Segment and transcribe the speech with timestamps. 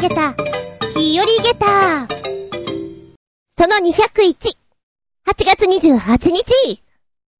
[0.00, 0.32] げた、
[0.96, 2.08] 日和げた。
[3.56, 6.82] その201、8月28日。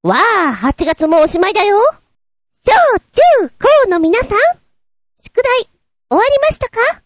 [0.03, 1.77] わあ、8月もおしまいだよ。
[2.53, 2.71] 小
[3.41, 4.29] 中高の皆さん、
[5.19, 5.69] 宿題、
[6.09, 7.01] 終わりましたか？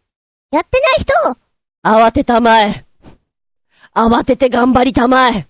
[0.51, 1.13] やってない人、
[1.85, 2.85] 慌てたまえ。
[3.95, 5.47] 慌てて頑張りたまえ。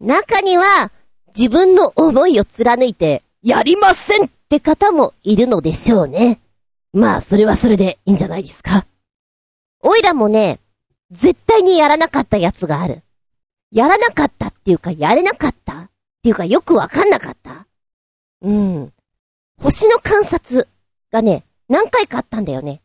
[0.00, 0.90] 中には、
[1.36, 6.40] 自分の思いを貫いて、やりませんって方もいるのでしょうね。
[6.92, 8.86] まあ、それはそれでいいんじゃないですか？
[9.86, 10.60] おいらもね、
[11.10, 13.02] 絶対にやらなかったやつがある。
[13.70, 15.74] やらなかったっていうか、やれなかった？
[15.78, 15.90] っ
[16.22, 17.66] ていうか、よくわかんなかった？
[18.40, 18.92] うん。
[19.60, 20.66] 星の観察
[21.12, 22.80] がね、何回かあったんだよね。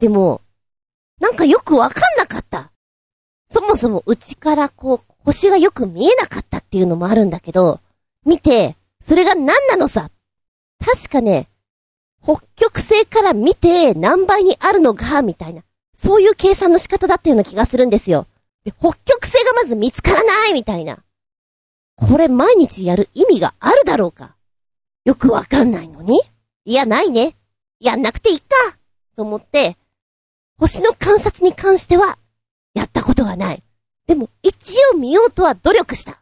[0.00, 0.40] でも、
[1.20, 2.70] なんかよくわかんなかった。
[3.48, 7.80] そもそもうちからこう、星がよく見えなかったっていうのもあるんだけど、
[8.24, 10.10] 見て、それが何なのさ？
[10.82, 11.48] 確かね、
[12.22, 15.62] 北極星から見て何倍にあるのが、みたいな。
[15.98, 18.28] そういう計算の仕方だったような気がするんですよ。
[18.64, 21.00] で、北極星がまず見つからないみたいな。
[21.96, 24.36] これ毎日やる意味があるだろうか
[25.04, 26.22] よくわかんないのに
[26.64, 27.34] いや、ないね。
[27.80, 28.46] やんなくていいか
[29.16, 29.76] と思って、
[30.56, 32.16] 星の観察に関しては、
[32.74, 33.62] やったことがない。
[34.06, 36.20] でも、一応見ようとは努力した。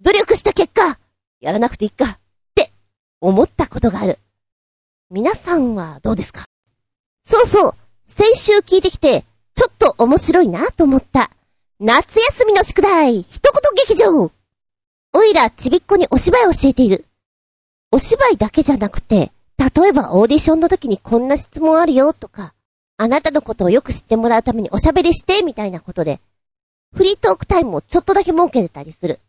[0.00, 0.98] 努力した結果、
[1.40, 2.18] やらなくていいか、っ
[2.54, 2.70] て
[3.20, 4.18] 思ったことがある。
[5.10, 6.44] 皆さんはどうですか？
[7.24, 11.30] そうそう、先週聞いてきて、ちょっと面白いなと思った。
[11.80, 13.52] 夏休みの宿題、一言
[13.86, 14.30] 劇場
[15.12, 17.04] おいらちびっこにお芝居を教えている。
[17.90, 22.54] お芝居だけじゃなくて、例えばオーディションの時にこんな質問あるよとか、
[22.96, 26.20] あなたのことをよく知ってもらうためにおしゃべりしてみたいなことで、
[26.94, 29.20] フリートークタイムをちょっとだけ設けてたりする。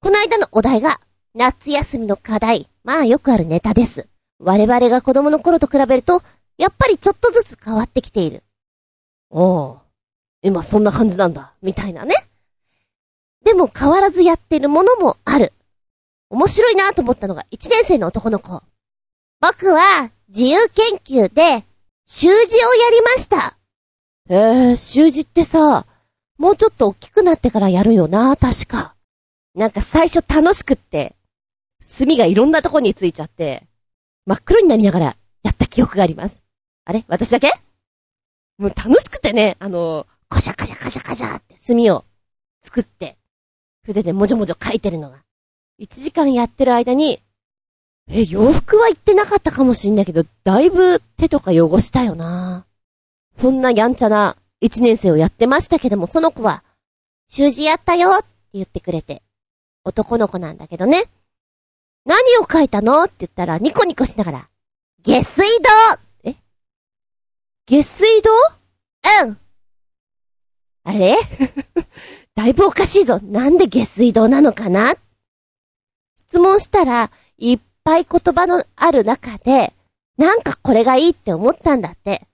[0.00, 1.00] この間のお題が、
[1.34, 2.68] 夏休みの課題。
[2.84, 4.06] まあよくあるネタです。
[4.38, 6.22] 我々が子供の頃と比べると、
[6.60, 8.42] やっぱりちょっとずつ変わってきている。
[9.30, 9.78] おう。
[10.42, 11.54] 今そんな感じなんだ。
[11.62, 12.14] みたいなね。
[13.42, 15.54] でも変わらずやってるものもある。
[16.28, 18.62] 面白いなと思ったのが1年生の男の子。
[19.40, 21.64] 僕は自由研究で
[22.04, 23.56] 習字をやりました。
[24.28, 25.86] へえ、習字ってさ、
[26.36, 28.94] もうちょっと大きくなってからやるよな、確か。
[29.54, 31.16] なんか最初楽しくって、
[31.80, 33.66] 墨がいろんなとこについちゃって、
[34.26, 36.39] 真っ黒になりながらやった記憶があります。
[36.90, 37.04] あれ？
[37.06, 37.52] 私だけ？
[38.58, 42.04] もう楽しくてね、あの、カシャカシャカシャカシャって墨を
[42.62, 43.16] 作って、
[43.86, 45.18] 筆でもじょもじょ書いてるのが。
[45.80, 47.22] 1時間やってる間に、
[48.08, 52.66] え、洋服は言ってなかったかもしんないけど、だいぶ手とか汚したよな。
[53.36, 56.64] そんなやんちゃな1年生をやってましたけども、その子は、
[57.28, 59.22] 習字やったよって言ってくれて、
[59.84, 61.04] 男の子なんだけどね。
[62.04, 63.04] 何を書いたの？
[63.04, 64.48] って言ったら、ニコニコしながら、
[65.04, 65.46] 下水
[65.94, 66.00] 道
[67.70, 68.30] 下水道？
[69.22, 69.38] うん
[70.82, 71.16] あれ？
[72.34, 73.20] だいぶおかしいぞ。
[73.22, 74.96] なんで下水道なのかな？
[76.16, 79.72] 質問したら、いっぱい言葉のある中で、
[80.16, 82.26] なんかこれがいいって思ったんだって。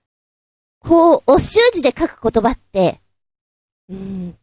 [0.79, 2.99] こう、お習字で書く言葉って、
[3.89, 4.37] うーん、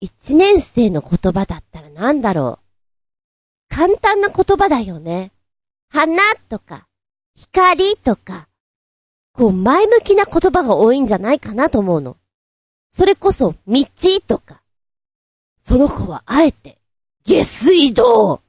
[0.00, 2.58] 一年生の言葉だったらなんだろ
[3.70, 3.74] う。
[3.74, 5.32] 簡単な言葉だよね。
[5.88, 6.18] 花
[6.50, 6.86] とか、
[7.34, 8.46] 光とか、
[9.34, 12.16] こう前向きな言葉が多いんじゃないかなと思うの。
[12.90, 13.84] それこそ、道
[14.26, 14.62] とか。
[15.58, 16.78] その子はあえて、
[17.24, 18.40] 下水道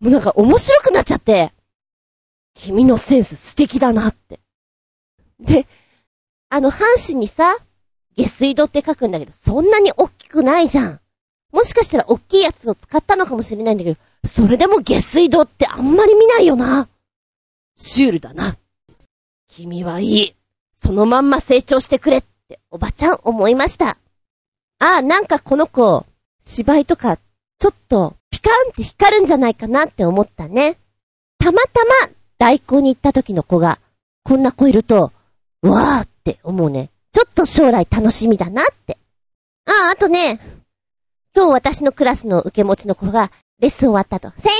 [0.00, 1.52] もうなんか面白くなっちゃって、
[2.54, 4.40] 君のセンス素敵だなって。
[5.40, 5.66] で、
[6.48, 7.56] あの、阪神にさ、
[8.16, 11.00] 下水道って書くんだけど、そんなに大きくないじゃん。
[11.52, 16.88] もしかしたら大きいやつを使ったのかもしれないんだけど、それでも下水道ってあんまり見ないよな。
[17.74, 18.56] シュールだな。
[19.48, 20.34] 君はいい。
[20.72, 23.98] そのまんま成長してくれっておばちゃん思いました。
[24.78, 26.06] ああ、なんかこの子、
[26.40, 27.16] 芝居とか、
[27.58, 30.76] ちょっと、ピカンって光るんじゃないかなって思ったね。
[31.38, 33.80] たまたま、大根に行った時の子が、
[34.22, 35.12] こんな子いると、
[35.62, 36.90] わーって思うね。
[37.10, 38.98] ちょっと将来楽しみだなって。
[39.66, 40.38] ああ、あとね、
[41.34, 44.52] 今日私のクラスの受け持ちの子が、レッスン終わったと、先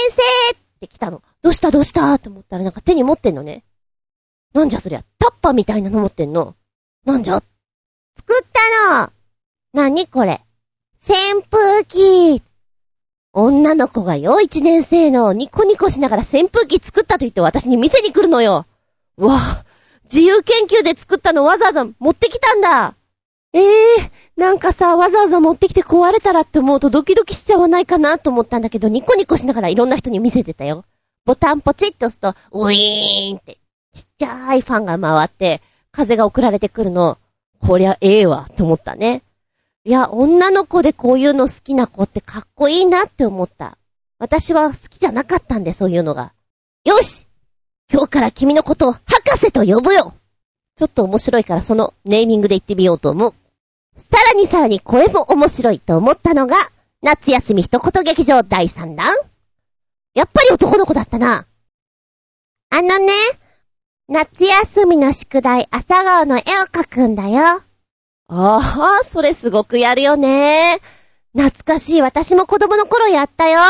[0.50, 1.23] 生って来たの。
[1.43, 3.62] どうしたどうしたって思ったらなんか手に持ってんのね。
[4.55, 6.56] なんじゃそりゃ、タッパーみたいなの持ってんの？
[7.05, 7.43] なんじゃ？
[8.17, 9.12] 作ったの
[9.75, 10.41] なにこれ？
[11.00, 12.43] 扇風機
[13.33, 18.67] 女の子がよ、一年生の、ニコニコしながら扇風機作ったと言って私に見せに来るのよ。
[19.17, 19.65] わあ、
[20.05, 22.94] 自由研究で作ったのわざわざ持ってきたんだ。
[23.53, 30.85] ええー、なんかさ、わざわざ持ってきて壊れたらって思うとドキドキしちゃわないかなと思ったんだけど、ニコニコしながらいろんな人に見せてたよ。
[31.25, 33.59] ボタンポチッと押すと、ウィーンって、
[33.99, 35.61] ちっちゃいファンが回って、
[35.91, 37.19] 風が送られてくるの。
[37.61, 39.23] こりゃええわ、と思ったね。
[39.85, 43.77] いや、女の子でこういうの好きな子ってかっこいいなって思った。
[44.19, 46.33] 私は好きじゃなかったんで、そういうのが。
[46.85, 47.27] よし
[47.93, 50.15] 今日から君のことを博士と呼ぶよ
[50.77, 53.35] ちょっと面白いからそのネーミングで言ってみようと思う。
[53.97, 56.55] さらにさらに声も面白いと思ったのが、
[57.03, 59.06] 夏休み一言劇場第3弾
[60.15, 61.47] やっぱり男の子だったな。
[62.71, 63.12] あのね、
[64.10, 67.60] 夏休みの宿題朝顔の絵を描くんだよ。
[68.28, 70.78] ああ、それすごくやるよね。
[71.37, 72.00] 懐かしい。
[72.00, 73.60] 私も子供の頃やったよ。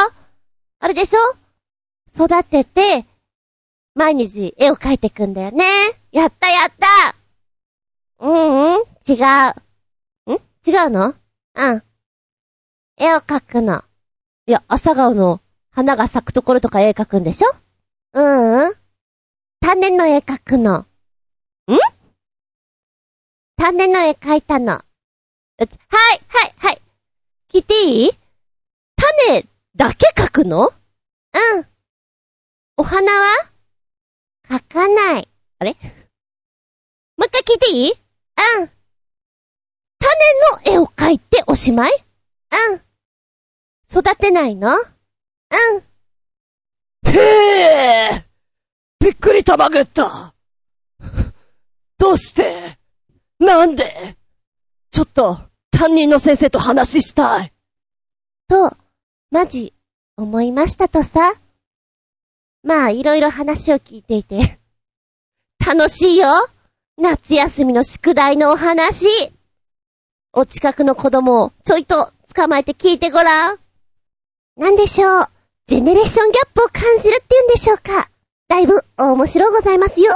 [0.78, 1.20] あれでしょ？
[2.24, 3.04] 育てて、
[3.96, 5.64] 毎日絵を描いてくんだよね。
[6.12, 7.16] やったやった
[8.24, 9.14] うんうん、違
[10.28, 10.34] う。
[10.34, 10.38] ん？
[10.64, 11.14] 違うの？
[11.56, 11.82] うん。
[12.96, 13.82] 絵を描くの。
[14.46, 15.40] いや、朝顔の
[15.72, 17.48] 花が咲くところとか絵描くんでしょ？
[18.12, 18.77] うんうん。
[19.60, 20.78] 種の絵描くの。
[20.78, 20.86] ん？
[23.56, 24.72] 種の絵描いたの。
[24.72, 24.86] はい、
[26.28, 26.80] はい、はい。
[27.52, 28.10] 聞いていい
[28.96, 30.68] 種だけ描くの？
[30.68, 30.72] う
[31.60, 31.66] ん。
[32.76, 33.28] お花は？
[34.48, 35.28] 描かない。
[35.60, 37.90] もう一回聞いていい？
[37.90, 38.70] うん。
[39.98, 41.92] 種の絵を描いておしまい？
[42.70, 42.80] うん。
[43.90, 44.70] 育てないの？
[44.70, 44.86] うん。
[47.10, 47.18] へ
[48.14, 48.24] え
[49.00, 50.34] びっくりたまげった
[51.96, 52.76] どうして？
[53.38, 54.14] なんで？
[54.90, 55.38] ちょっと、
[55.70, 57.50] 担任の先生と話したい。
[58.46, 58.76] と、
[59.30, 59.72] マジ、
[60.18, 61.32] 思いましたとさ。
[62.62, 64.58] まあ、いろいろ話を聞いていて。
[65.66, 66.26] 楽しいよ
[66.98, 69.08] 夏休みの宿題のお話
[70.34, 73.58] お近くの子供をちょいと捕まえて聞いてごらん。
[74.58, 75.24] なんでしょう？
[75.64, 78.10] ジェネレーションギャップを感じるって言うんでしょうか
[78.48, 80.10] だいぶ面白ございますよ。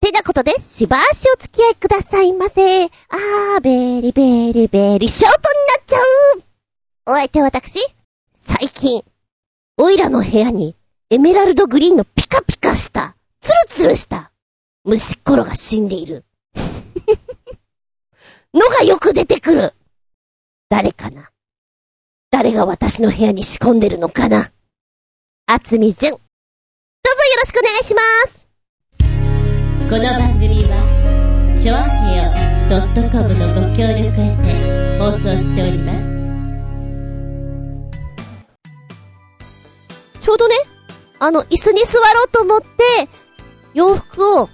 [0.00, 2.84] てなことで、しばしお付き合いくださいませ。
[2.84, 5.98] あー、ベリベリベリショートになっちゃ
[6.38, 6.42] う
[7.06, 7.78] お相手は私、
[8.34, 9.02] 最近、
[9.76, 10.74] おいらの部屋に、
[11.08, 14.32] エメラルドグリーンのピカピカした、ツルツルした、
[14.84, 16.24] 虫っころが死んでいる。
[18.52, 19.74] のがよく出てくる。
[20.68, 21.30] 誰かな
[22.30, 24.50] 誰が私の部屋に仕込んでるのかな
[25.46, 26.29] あつみじゅん。
[27.10, 28.40] ぞよろしくお願いします。
[29.90, 32.30] この番組は、ちょあへよ
[33.10, 36.10] .com のご協力へて放送しております。
[40.20, 40.54] ちょうどね、
[41.18, 42.66] あの、椅子に座ろうと思って、
[43.74, 44.48] 洋服を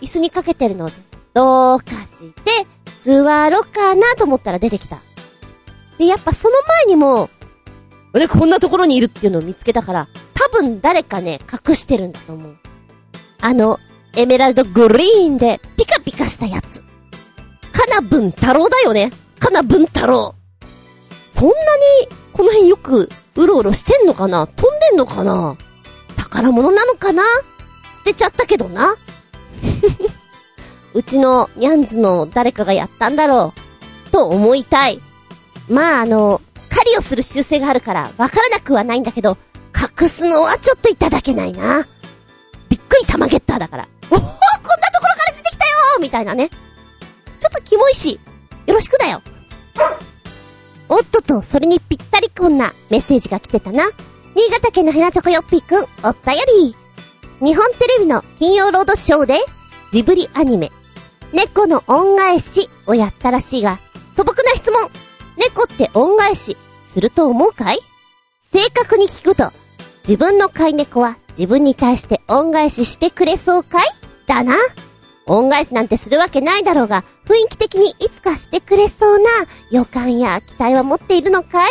[0.00, 0.92] 椅子にかけてるので、
[1.34, 2.66] どうかして、
[2.98, 4.98] 座ろうかなと思ったら出てきた。
[5.98, 7.30] で、やっぱその前にも、
[8.12, 10.08] 俺こんなところにいるっていうのを見つけたから、
[10.40, 12.56] 多分誰かね、隠してるんだと思う。
[13.42, 13.78] あの、
[14.16, 16.80] エメラルドグリーンでピカピカしたやつ。
[17.72, 19.10] かなぶん太郎だよね。
[19.38, 20.34] かなぶん太郎。
[21.26, 21.60] そんなに、
[22.32, 24.46] この辺よく、うろうろしてんのかな？
[24.46, 25.56] 飛んでんのかな？
[26.16, 27.22] 宝物なのかな？
[27.94, 28.96] 捨てちゃったけどな？
[30.94, 33.52] うちのニャンズの誰かがやったんだろ
[34.08, 34.10] う。
[34.10, 35.00] と思いたい。
[35.68, 36.40] まああの、
[36.70, 39.36] 狩りをする習性があるから、わからなくはないんだけど、
[39.80, 41.88] 隠すのはちょっといただけないな。
[42.68, 43.88] びっくり玉ゲッターだから。
[44.10, 46.50] おおこんなところから出てきたよみたいなね。
[47.38, 48.20] ちょっとキモいし、
[48.66, 49.22] よろしくだよ。
[50.88, 53.84] おっとと、それにぴったりこんなメッセージが来てたな。
[54.34, 56.76] 新潟県のヘナチョコヨッピーくん、おったより。
[57.44, 59.38] 日本テレビの金曜ロードショーで、
[59.92, 60.70] ジブリアニメ、
[61.32, 63.78] 猫の恩返しをやったらしいが、
[64.14, 64.90] 素朴な質問。
[65.36, 66.56] 猫って恩返し、
[66.86, 67.78] すると思うかい？
[68.42, 69.50] 正確に聞くと、
[70.10, 73.82] 自分の飼い猫は自分に対して恩返ししてくれそうかい？
[74.26, 74.56] だな。
[75.26, 79.30] 恩返しなんてするわけないだろうが、雰囲気的にいつかしてくれそうな
[79.70, 81.70] 予感や期待は持っているのかい？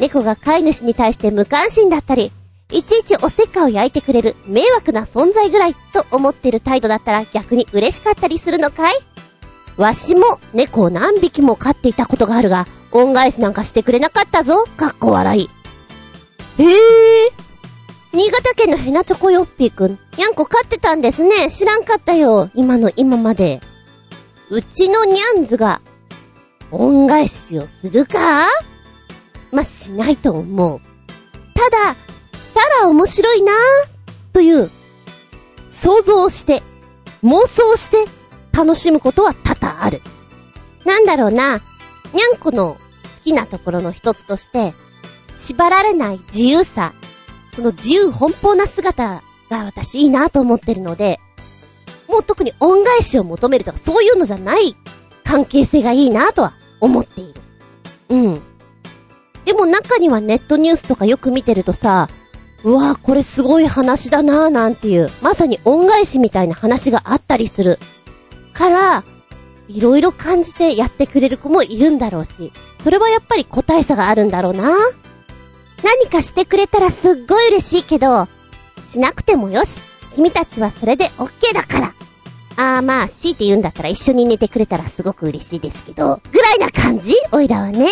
[0.00, 2.30] 猫が飼い主に対して無関心だったり、
[2.70, 8.92] いちいちおせっかを焼いてくれる迷惑な存在ぐらいと思ってる態度だったら逆に嬉しかったりするのかい？
[9.78, 10.20] わしも
[10.52, 15.48] 猫を何匹も飼っていたことがあるが、恩返しなんかしてくれなかったぞ、かっこ笑い。
[16.58, 17.45] へえ。
[18.12, 21.50] 新潟県のヘナチョコヨッピーくん、にゃんこ飼ってたんですね。
[21.50, 22.50] 知らんかったよ。
[22.54, 23.60] 今の今まで。
[24.48, 25.80] うちのニャンズが、
[26.70, 28.46] 恩返しをするか？
[29.50, 30.80] まあ、しないと思う。
[31.54, 31.96] ただ、
[32.38, 33.52] したら面白いな
[34.32, 34.70] という、
[35.68, 36.62] 想像して、
[37.22, 38.06] 妄想して、
[38.52, 40.00] 楽しむことは多々ある。
[40.84, 41.56] なんだろうな、
[42.14, 42.76] にゃんこの
[43.16, 44.74] 好きなところの一つとして、
[45.36, 46.94] 縛られない自由さ、
[47.56, 51.18] その自由奔放な姿が私いいなと思ってるので、
[52.06, 54.76] もう特に恩返しを求めるとかそういうのじゃない
[55.24, 57.40] 関係性がいいなとは思っている。
[58.10, 58.42] うん。
[59.46, 62.08] でも中にはネットニュースとかよく見てるとさ、
[62.62, 67.78] うわぁ、これすごい話だなぁなんていう、まさに恩返しみたいな話があったりする。
[68.52, 69.04] から、
[69.68, 74.74] いろいろ感じてやってくれる子もいるんだろうし、それはやっぱり個体差があるんだろうな。
[75.82, 78.28] 何かしてくれたらすっごい嬉しいけど、
[78.86, 79.80] しなくてもよし。
[80.14, 81.94] 君たちはそれで OK だから。
[82.56, 87.14] あーまあ、強いて言うんだったら一緒に寝てくれたらすごく嬉しいですけど、ぐらいな感じ？
[87.32, 87.88] おいらはね。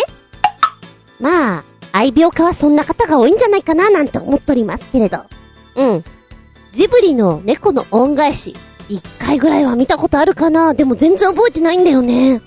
[1.19, 5.19] まあ、愛病家はそんな方が多いんじゃないかななんて思っておりますけれど。
[5.75, 6.03] うん。
[6.71, 8.55] ジブリの猫の恩返し、
[8.89, 10.73] 一回ぐらいは見たことあるかな？
[10.73, 12.41] でも全然覚えてないんだよね。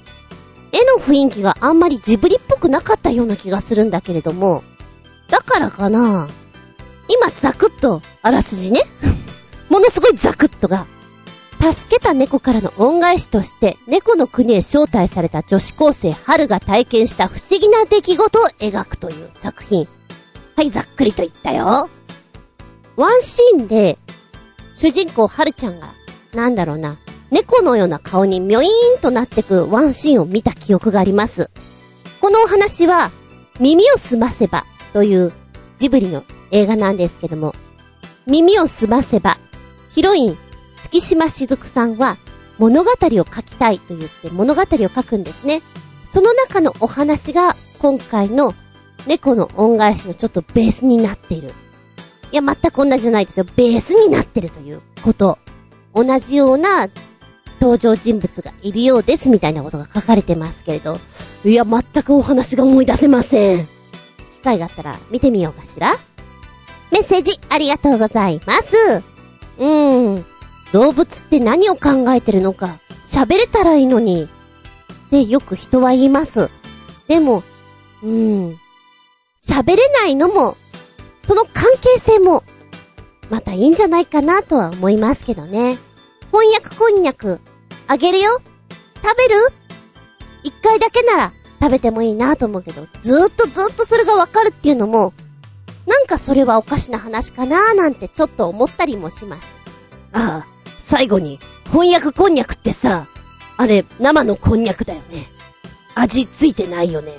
[0.73, 4.65] 絵の雰囲気があんまりジブリっぽくなかったような気がするんだけれども、
[5.29, 6.29] だからかな
[7.09, 8.83] 今ザクッと、あらすじね。
[9.69, 10.87] ものすごいザクッとが、
[11.61, 19.89] 助けた猫からの恩返しとして、猫の国へ招待された女子高生春が体験した不思議な出来事を描くという作品。
[20.57, 21.89] はい、ざっくりと言ったよ。
[22.97, 23.99] ワンシーンで、
[24.75, 25.95] 主人公春ちゃんが、
[26.35, 26.99] なんだろうな、
[27.31, 31.51] 猫のような顔にミョイーンとなってくワンシーンを見た記憶があります。
[32.21, 33.11] このお話は、
[33.61, 34.65] 耳をすませば
[34.99, 35.33] という
[35.79, 37.55] ジブリの映画なんですけども、
[38.27, 39.39] 耳をすませば、
[39.91, 40.39] ヒロイン、
[40.83, 42.17] 月島しずくさんは
[42.59, 45.63] 物語を書きたいと言って物語を書くんですね。
[46.05, 48.57] その中のお話が今回の
[49.07, 51.53] 猫の恩返しのちょっとベースになっている。
[52.33, 53.47] いや、全く同じじゃないですよ。
[53.55, 55.39] ベースになってるということ。
[55.95, 56.89] 同じような
[57.61, 60.99] 登場人物がいるようですみたいなことが書かれてますけれど。
[61.45, 63.78] いや、全くお話が思い出せません。
[64.39, 65.95] 機会があったら見てみようかしら。
[66.91, 69.03] メッセージありがとうございます。
[69.59, 70.25] うーん。
[70.73, 74.29] 動物って何を考えてるのか、喋れたらいいのに。
[75.07, 76.51] ってよく人は言います。
[77.07, 77.43] でも、
[78.03, 78.59] うーん。
[79.43, 80.57] 喋れないのも、
[81.25, 82.43] その関係性も、
[83.31, 85.79] またいいんじゃないかなとは思いますけどね。
[86.31, 87.41] 翻訳こんにゃく、
[87.87, 88.31] あげるよ
[89.03, 89.37] 食べる？
[90.43, 95.13] 一回だけなら食べてもいいなと思うけど、ずーっとずーっとそれがわかるっていうのも、
[95.87, 99.43] なんかそれはおかしな話かなーなんてちょっと思ったりもします。
[100.13, 100.47] ああ、
[100.79, 103.07] 最後に、翻訳こんにゃくってさ、
[103.57, 105.27] あれ、生のこんにゃくだよね。
[105.95, 107.13] 味ついてないよね。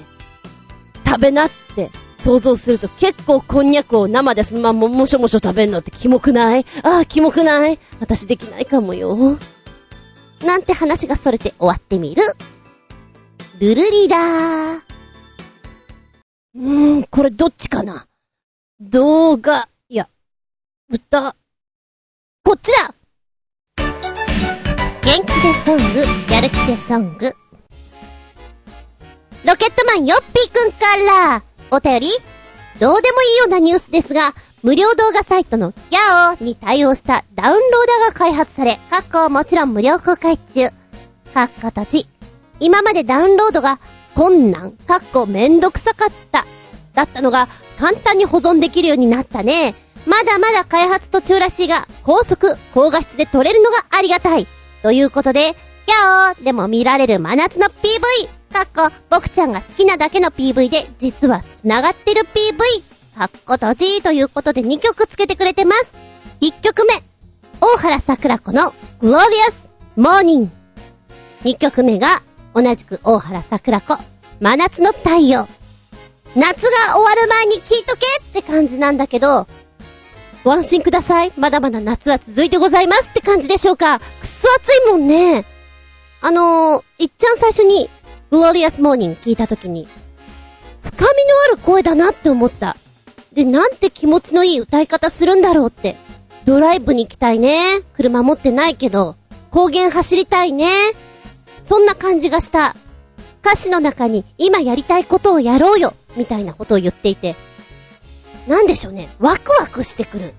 [1.06, 6.66] 食べなって想像すると結構こんにゃくを生でそのままもしょもしょ食べんのってキモくない？
[6.84, 7.80] ああ、キモくない？
[8.00, 9.38] 私できないかもよ。
[10.46, 12.22] なんて話がそれて終わってみる。
[13.60, 14.82] ルルリラー。
[16.56, 18.08] うーん、これどっちかな？
[18.80, 20.08] 動画、いや、
[20.90, 21.36] 歌、
[22.42, 22.96] こっちだ
[25.02, 27.26] 元気でソング、やる気でソング。
[29.46, 32.08] ロケットマンヨッピーくんから、お便り
[32.80, 37.70] どうでもいいようなニュースですが、無料動画サイトのギャオに対応したダウンロー
[38.06, 40.70] ダーが開発され、かっこもちろん無料公開中。
[41.34, 42.10] かっこ閉じ。
[42.60, 43.80] 今までダウンロードが
[44.16, 46.46] 困難、かっこめんどくさかった、
[46.94, 47.48] だったのが
[47.78, 49.76] 簡単に保存できるようになったね。
[50.06, 54.48] まだまだ開発途中らしいが、高速、高画質で撮れるのがありがたい。
[54.82, 55.56] ということで、
[55.88, 58.30] ギャオでも見られる真夏の PV!
[58.54, 63.18] かっこ、僕ちゃんが好きなだけの PV で、実は繋がってる PV!
[63.18, 65.94] かっこ閉じということで2曲つけてくれてます。
[66.42, 66.94] 1曲目、
[67.62, 70.48] 大原桜子の Glorious Morning。
[71.44, 72.08] 2曲目が、
[72.54, 73.98] 同じく大原桜子、
[74.40, 75.48] 真夏の太陽。
[76.36, 79.48] 夏が終わる前に聞いとけって感じなんだけど、
[80.44, 81.34] ご安心ください。
[81.38, 84.00] まだまだ夏は続いてございますって感じでしょうか。
[84.00, 85.46] くっそ暑いもんね。
[86.22, 87.90] あのー、いっちゃん最初に、
[88.32, 89.88] Glorious Morning 聞いたときに、
[90.82, 92.78] 深みのある声だなって思った。
[93.34, 95.98] で、なんて気持ちのいい歌い方するんだろうって。
[96.46, 97.82] ドライブに行きたいね。
[97.94, 99.16] 車持ってないけど、
[99.52, 100.70] 高原走りたいね。
[101.70, 102.76] そんな感じがした。
[103.44, 107.36] 歌詞の中に今やりたいことをやろうよ、みたいなことを言っていて、
[108.48, 110.34] なんでしょうね、ワクワクしてくる。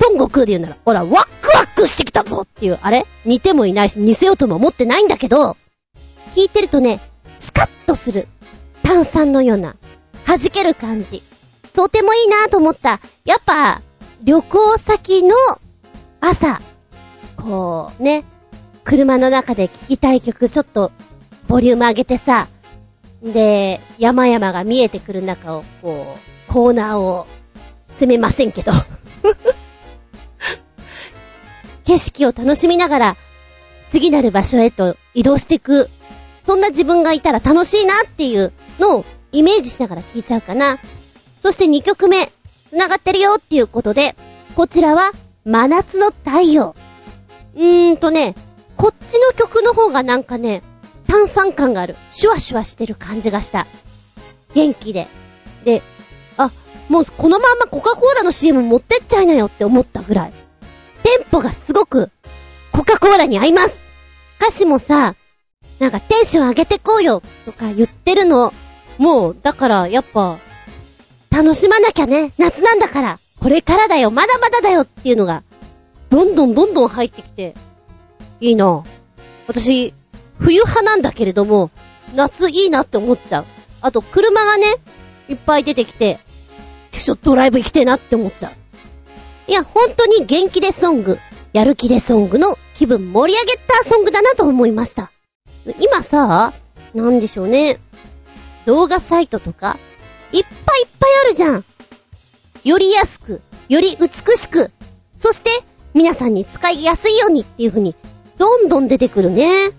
[0.00, 3.06] 孫悟空で言うなら、ほら、ワクワクしてきたぞっていう、あれ？
[3.24, 5.56] 似てもいないし、似せようとも思ってないんだけど、
[6.34, 6.98] 聞いてるとね、
[7.38, 8.26] スカッとする。
[8.82, 9.76] 炭酸のような、
[10.26, 11.22] 弾ける感じ。
[11.72, 12.98] とてもいいなと思った。
[13.24, 13.80] やっぱ、
[14.24, 15.36] 旅行先の
[16.20, 16.60] 朝、
[17.36, 18.24] こうね、
[18.84, 20.92] 車の中で聴きたい曲ちょっと、
[21.48, 22.48] ボリューム上げてさ、
[23.22, 27.26] で、山々が見えてくる中を、こう、コーナーを
[27.92, 28.72] 攻めませんけど。
[31.84, 33.16] 景色を楽しみながら、
[33.88, 35.90] 次なる場所へと移動していく
[36.42, 40.78] そんな自分がいたら楽しいなっていうのをイメージしながら聴いちゃうかな。
[41.40, 42.30] そして2曲目、
[42.70, 44.16] 繋がってるよっていうことで、
[44.54, 45.12] こちらは、
[45.44, 46.74] 真夏の太陽。
[47.54, 48.34] うーんとね、
[48.82, 50.60] こっちの曲の方がなんかね、
[51.06, 51.94] 炭酸感がある。
[52.10, 53.68] シュワシュワしてる感じがした。
[54.54, 55.06] 元気で。
[55.64, 55.82] で、
[56.36, 56.50] あ、
[56.88, 60.32] もうこのまんまコカ・コーラの CM 持ってっちゃいなよって思ったぐらい。
[61.04, 62.10] テンポがすごく、
[62.72, 63.80] コカ・コーラに合います。
[64.40, 65.14] 歌詞もさ、
[65.78, 68.52] なんかテンション上げてこうよとか言ってるの。
[68.98, 70.38] もう、だからやっぱ、
[71.30, 72.32] 楽しまなきゃね。
[72.36, 73.20] 夏なんだから。
[73.38, 74.10] これからだよ。
[74.10, 75.44] まだまだだよっていうのが、
[76.10, 77.54] どんどんどんどん入ってきて、
[78.42, 78.82] いいな。
[79.46, 79.94] 私、
[80.40, 81.70] 冬派なんだけれども、
[82.14, 83.44] 夏いいなって思っちゃう。
[83.80, 84.66] あと、車がね、
[85.28, 86.18] いっぱい出てきて、
[86.90, 88.52] ちょっとドライブ行きてえなって思っちゃう。
[89.50, 91.18] いや、本当に元気でソング、
[91.52, 95.12] やる気でソングの気分盛り上げたソングだなと思いました。
[95.78, 96.52] 今さ、
[96.94, 97.78] なんでしょうね。
[98.66, 99.78] 動画サイトとか、
[100.32, 101.64] いっぱいいっぱいあるじゃん。
[102.64, 104.72] より安く、より美しく、
[105.14, 105.50] そして
[105.94, 107.94] 皆さんに使いやすいようにっていう風に、
[108.42, 109.70] どんどん出てくるね。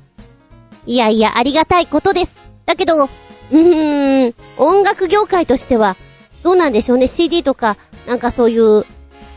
[0.85, 2.39] いやいや、ありがたいことです。
[2.65, 5.97] だけど、うーん、音楽業界としては、
[6.43, 7.07] どうなんでしょうね。
[7.07, 7.75] CD とか、
[8.07, 8.85] なんかそういう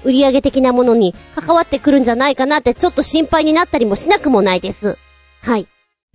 [0.05, 4.97] 売り上げ的なものに関わってくるんじゃないかなってちょっと心配になったりもしなくもないです。
[5.43, 5.67] はい。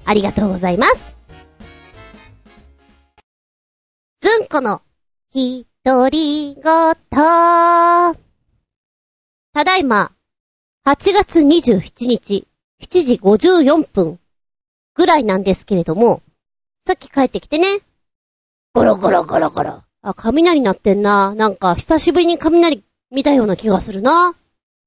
[0.05, 1.13] ありがとうございます。
[4.21, 4.81] ずんこの、
[5.33, 7.01] ひとりごと。
[9.53, 10.13] ただいま、
[10.85, 12.47] 8月27日、
[12.81, 14.19] 7時54分
[14.95, 16.21] ぐらいなんですけれども、
[16.85, 17.67] さっき帰ってきてね、
[18.73, 19.83] ゴロゴロゴロゴロ。
[20.01, 21.35] あ、雷鳴ってんな。
[21.35, 24.33] なんか、久しぶりに雷見たような気がするな。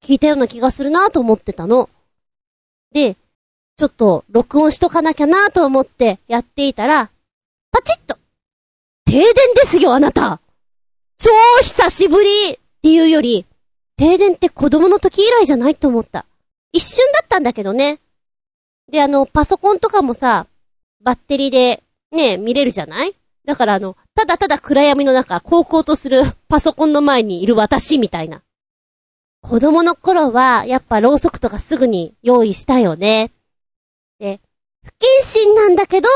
[0.03, 1.89] 聞いたような気がするなと思ってたの。
[2.91, 3.15] で、
[3.77, 7.09] ちょっと、録音しとかなきゃなと思ってやっていたら、
[7.71, 8.17] パチッと
[9.05, 10.39] 停電ですよ、あなた
[11.17, 11.29] 超
[11.61, 13.45] 久しぶりっていうより、
[13.97, 16.25] 停電って子供の時以来じゃないと思った。
[16.75, 17.99] 一瞬だったんだけどね。
[18.91, 20.45] で、あの、パソコンとかもさ、
[21.01, 23.15] バッテリーで、ね、見れるじゃない？
[23.45, 28.43] だからあの、ただただ暗闇の中、高校とする パソコンの前にいる私みたいな。
[29.41, 33.31] 子供の頃は、やっぱろうそくとかすぐに用意したよね。
[34.19, 34.41] で、
[34.83, 36.09] 不謹慎なんだけど、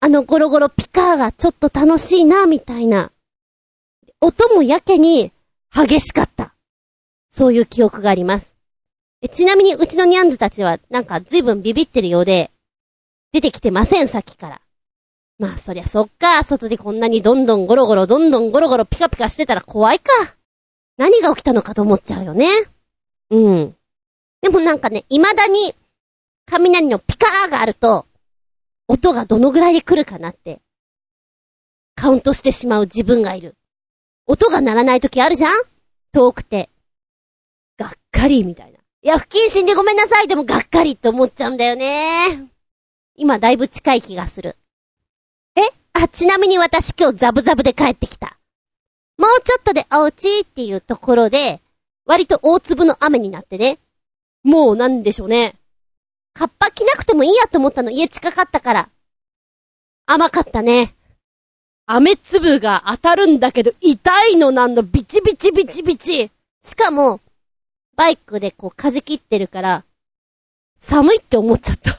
[0.00, 3.12] あのゴロゴロピカーがちょっと楽しいな、みたいな。
[4.22, 5.30] 音もやけに
[5.74, 6.54] 激しかった。
[7.28, 8.53] そういう記憶があります。
[9.28, 12.50] ちなみにうちのニャンズたちはなんか随分ビビってるようで、
[13.32, 14.60] 出てきてません、さっきから。
[15.38, 16.44] まあ、そりゃそっか。
[16.44, 20.12] 外でこんなにどんどんゴロゴロ、どんどんゴロゴロピカピカしてたら怖いか。
[20.96, 22.48] 何が起きたのかと思っちゃうよね。
[23.30, 23.76] うん。
[24.40, 25.74] でもなんかね、未だに、
[26.46, 28.06] 雷のピカーがあると、
[28.86, 30.60] 音がどのぐらいで来るかなって、
[31.96, 33.56] カウントしてしまう自分がいる。
[34.26, 35.50] 音が鳴らない時あるじゃん？
[36.12, 36.70] 遠くて。
[37.76, 38.73] がっかり、みたいな。
[39.04, 40.28] いや、不謹慎でごめんなさい。
[40.28, 42.48] でもがっかりって思っちゃうんだよね。
[43.16, 44.56] 今だいぶ近い気がする。
[45.56, 45.60] え？
[45.92, 48.38] あ、ちなみに私今日ザブザブで帰ってきた。
[49.18, 51.60] もうちょっとでお家っていうところで、
[52.06, 53.78] 割と大粒の雨になってね。
[54.42, 55.54] もうなんでしょうね。
[56.32, 58.88] カッパ着なくてもいいやと思ったの、家近かったから。
[60.06, 60.94] 甘かったね。
[61.84, 66.30] 雨粒が当たるんだけど、痛いのなんの、ビチビチビチビチ。
[66.62, 67.20] しかも、
[67.96, 69.84] バイクでこう風切ってるから、
[70.76, 71.92] 寒いって思っちゃった。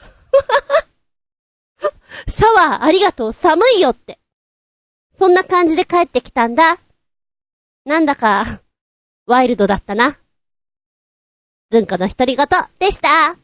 [2.28, 4.18] シャワーありがとう、寒いよって。
[5.12, 6.78] そんな感じで帰ってきたんだ。
[7.84, 8.60] なんだか、
[9.26, 10.18] ワイルドだったな。
[11.70, 12.46] ずんこの独り言
[12.78, 13.36] でした。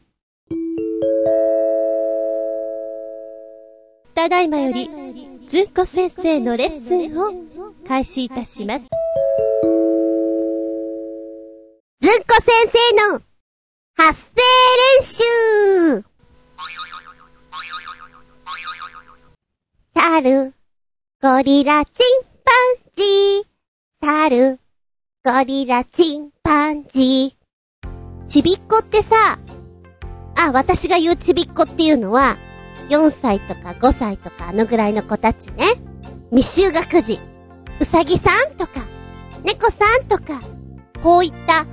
[4.15, 4.89] ただいまより、
[5.47, 7.33] ずんこ先生のレッスンを
[7.87, 9.02] 開始いたします。
[12.03, 13.21] ずんこ先生の
[13.95, 14.43] 発声
[14.97, 16.03] 練習
[19.95, 20.53] 猿、
[21.21, 23.45] ゴリラ、チンパンジー。
[24.01, 24.59] 猿、
[25.23, 28.25] ゴリラ、チンパンジー。
[28.27, 29.39] ちびっこってさ、
[30.45, 32.35] あ、私が言うちびっこっていうのは、
[32.89, 35.63] 4歳とか5歳とかあのぐらいの子たちね。
[36.31, 37.17] 未就学児、
[37.79, 38.81] うさぎさんとか、
[39.45, 40.41] 猫さんとか、
[41.01, 41.65] こういった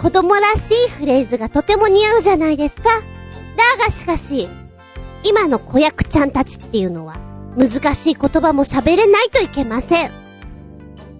[0.00, 2.84] 子供らしいフレーズがとても似合うじゃないですか。
[2.84, 4.48] だがしかし、
[5.24, 7.16] 今の子役ちゃんたちっていうのは、
[7.56, 10.10] 難しい言葉も喋れないといけません。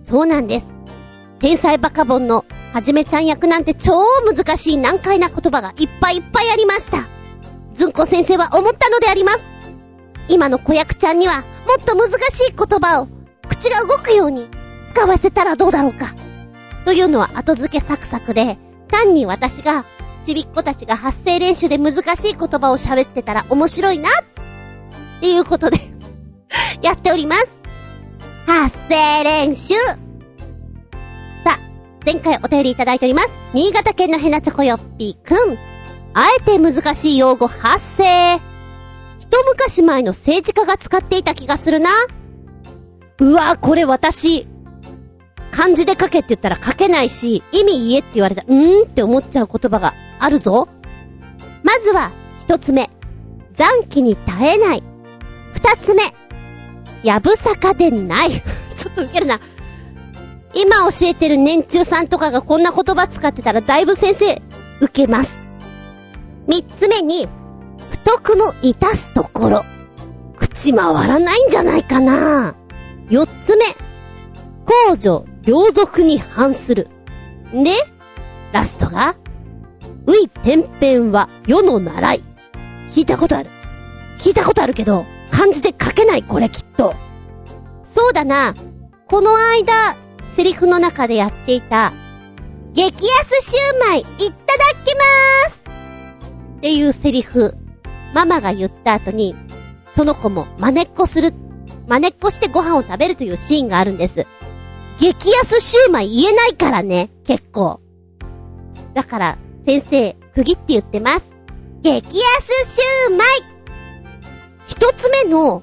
[0.05, 0.69] そうなんです。
[1.41, 3.93] 天才バカボンのはじめちゃん役なんて超
[4.25, 7.07] 難しい難解な言葉がいっぱいいっぱいありました。
[7.73, 9.41] ずんこ先生は思ったのであります。
[10.29, 13.09] 今の子役ちゃんにはもっと難しい言葉を
[13.49, 14.49] 口が動くように
[14.95, 16.15] 使わせたらどうだろうか。
[16.85, 18.59] というのは後付けサクサクで、
[18.89, 19.85] 単に私が
[20.23, 25.79] ちびっ子たちが発声練習で難しい言葉を喋ってたら面白いなっていうことで
[26.83, 27.59] やっております。
[28.47, 29.97] 発声練習さ
[31.47, 31.59] あ、
[32.05, 33.29] 前回お便りいただいております。
[33.53, 35.59] 新潟県のヘナチョコヨッピーくん。
[36.15, 38.41] あえて難しい用語発声。
[39.19, 41.91] 一昔前の政治家が使っていた気がするな。
[43.21, 44.47] うわこれ私、
[45.59, 50.69] 漢字で書けって言ったら書けないし、意味言えって言われたら、うーんって思っちゃう言葉があるぞ。
[51.65, 52.89] まずは、一つ目。
[53.55, 54.85] 残機に耐えない。
[55.55, 56.03] 二つ目。
[57.03, 58.31] やぶさかでない。
[58.77, 59.41] ちょっとウケるな。
[60.55, 64.41] 今教えてる年中さんとかがこんな言葉使ってたらだいぶ先生、
[64.81, 65.41] 受けます。
[66.47, 67.29] 三つ目に、
[67.91, 69.65] 不徳の致すところ。
[70.37, 72.55] 口回らないんじゃないかな。
[73.11, 73.65] 四つ目、
[74.65, 76.89] 公序良俗に反する。
[77.53, 77.73] で、
[78.53, 79.15] ラストが、
[80.07, 82.23] うい天変は世の習い。
[82.95, 83.51] 聞いたことある。
[84.19, 86.95] 聞いたことあるけど、漢字で書けないこれきっと。
[87.85, 88.55] そうだな。
[89.07, 89.97] この間、
[90.35, 91.93] セリフの中でやっていた、
[92.73, 94.31] 激安シューマイいただ
[94.85, 95.63] きまーす
[96.59, 97.57] っていうセリフ、
[98.15, 99.35] ママが言った後に、
[99.93, 101.33] その子も真似っこする、
[101.87, 104.27] 真似っこしてご飯を食べるというシーンがあるんです。
[104.99, 107.81] 激安シューマイ言えないからね、結構。
[108.95, 111.27] だから、先生、釘って言ってます。
[111.83, 113.29] 激安シューマイ
[114.67, 115.63] 一つ目の、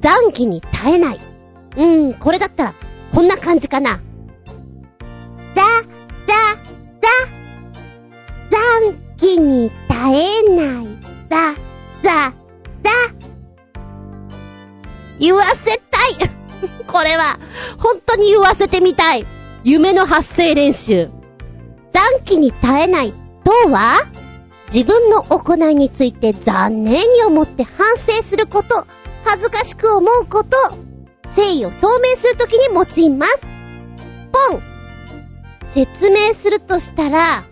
[0.00, 1.20] 残機に耐えない。
[1.76, 2.74] うん、これだったら、
[3.12, 4.00] こんな感じかな。
[5.54, 5.88] だ、だ、
[7.00, 7.08] だ、
[8.50, 10.86] 残機に耐えない。
[11.28, 11.54] だ、
[12.02, 12.34] だ、
[12.82, 12.90] だ。
[15.20, 16.30] 言わせたい
[16.86, 17.38] これは、
[17.78, 19.26] 本当に言わせてみたい。
[19.64, 21.10] 夢の発声練習。
[21.92, 23.12] 残機に耐えない
[23.44, 23.94] とは？
[24.72, 28.86] 自分の行いについて残念に思って反省すること、
[29.24, 30.56] 恥ずかしく思うこと、
[31.24, 33.46] 誠意を表明するときに用います。
[34.50, 34.62] ポン。
[35.72, 37.44] 説明するとしたら、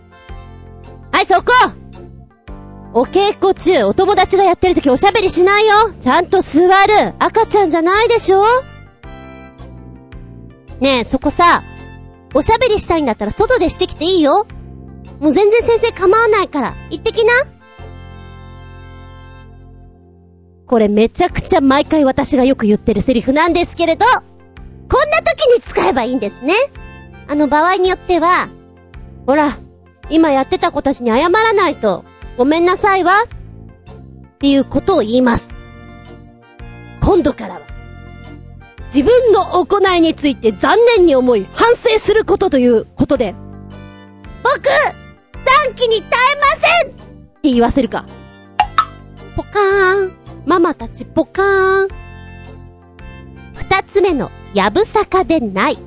[1.11, 1.53] はい、そこ
[2.93, 5.93] お稽古中、お友達がやってるときおしゃべりしないよ。
[5.99, 7.13] ちゃんと座る。
[7.19, 8.43] 赤ちゃんじゃないでしょ？
[10.79, 11.63] ねえ、そこさ、
[12.33, 14.45] おしゃべりしたいんだったら外でしてきていいよ
[15.19, 17.31] もう全然先生構わないから、行ってきな。
[20.67, 26.53] これめちゃくちゃ毎回私がよく言ってるセリフなんですけれど、こんな時に使えばいいんですね。
[27.27, 28.49] あの場合によっては、
[29.25, 29.57] ほら、
[30.09, 32.03] 今やってた子たちに謝らないと、
[32.37, 33.13] ごめんなさいわ。
[33.23, 35.49] っていうことを言います。
[37.01, 37.61] 今度からは、
[38.95, 43.35] 自分の行いについて残念に思い反省することということで、
[44.41, 44.61] 僕、
[45.65, 46.45] 短期に耐えま
[46.83, 46.95] せんっ
[47.41, 48.05] て言わせるか。
[49.35, 50.13] ポカーン。
[50.45, 51.87] ママたちポカーン。
[53.55, 55.77] 二つ目の、やぶさかでない。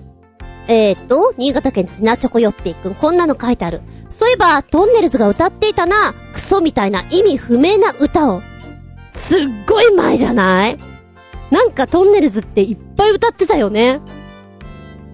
[0.66, 3.80] えーと、新潟県のひなチョコヨッピーくん、こんなの書いてある。
[4.10, 8.42] そういえば、トンネルズが歌っていたな、クソみたいな意味不明な歌を。
[9.14, 10.78] すっごい前じゃない？
[11.50, 14.00] なんかトンネルズっていっぱい歌ってたよね。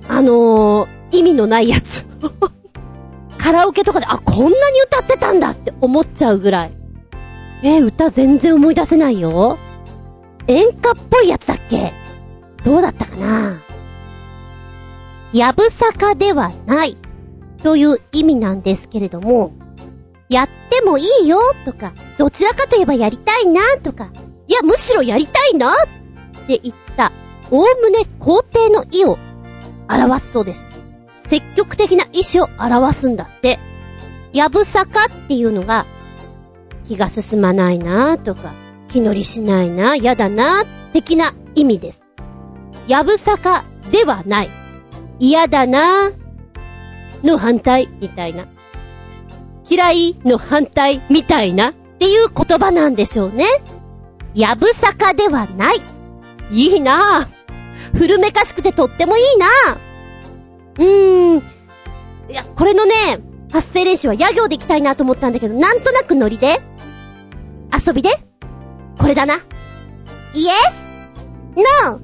[0.09, 2.05] あのー、意味のないやつ。
[3.39, 6.73] カラオケとかで、あ、こんなに歌ってたんだって思っちゃうぐらい。
[7.63, 9.59] えー、歌全然思い出せないよ。
[10.47, 11.93] 演歌っぽいやつだっけ？
[12.65, 13.61] どうだったかな？
[15.33, 16.97] やぶさかではない
[17.63, 19.53] という意味なんですけれども、
[20.29, 24.11] やってもいいよとか、どちらかといえばやりたいなとか、
[24.47, 25.75] いやむしろやりたいなっ
[26.47, 27.11] て言った、
[27.51, 29.19] おおむね肯定の意を
[29.89, 30.69] 表すそうです。
[31.27, 33.59] 積極的な意志を表すんだって。
[34.33, 35.87] やぶさかっていうのが、
[36.89, 38.53] 気が進まないなとか、
[38.89, 42.05] 気乗りしないな、やだな、的な意味です。
[42.89, 44.51] やぶさかではない。
[45.19, 46.11] 嫌だな、
[47.23, 48.47] の反対、みたいな。
[49.69, 53.47] 嫌いの反対、みたいな、っていう言葉なんでしょうね。
[54.35, 55.81] やぶさかではない。
[56.51, 57.29] いいな
[57.95, 59.47] 古めかしくてとってもいいな
[60.79, 61.39] うーん。
[61.39, 61.43] い
[62.35, 62.95] や、これのね、
[63.53, 66.61] 発声練習は野行で行きたいなと思ったんだけど、なんとなくノリで？
[67.73, 68.11] 遊びで？
[68.99, 69.35] これだな。
[70.35, 70.85] イエス？
[71.57, 72.01] ノー本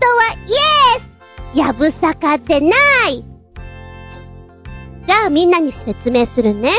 [0.00, 1.00] 当はイエ
[1.54, 2.70] スやぶさかでな
[3.08, 3.24] い
[5.06, 6.70] じゃあみんなに説明するね。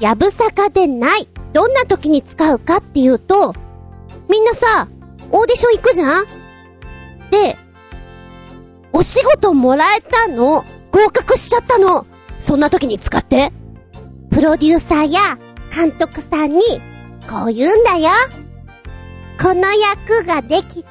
[0.00, 1.28] やぶさかでない。
[1.52, 3.54] どんな時に使うかっていうと、
[4.28, 4.88] みんなさ、
[5.30, 6.26] オーディション行くじゃん？
[7.30, 7.56] で、
[8.92, 10.64] お仕事もらえたの？
[10.92, 12.06] 合格しちゃったの？
[12.38, 13.52] そんな時に使って。
[14.30, 15.20] プロデューサーや
[15.74, 16.60] 監督さんに、
[17.28, 18.10] こう言うんだよ。
[19.40, 20.88] この役ができて、